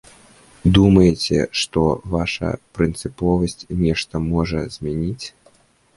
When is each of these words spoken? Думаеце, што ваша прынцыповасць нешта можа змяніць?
Думаеце, 0.77 1.37
што 1.63 1.83
ваша 2.15 2.49
прынцыповасць 2.77 3.67
нешта 3.83 4.15
можа 4.33 4.59
змяніць? 4.79 5.25